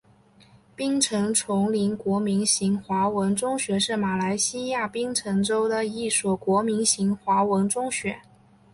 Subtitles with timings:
[0.75, 8.19] 槟城锺灵国民型华文中学是马来西亚槟城州的一所国民型华文中学。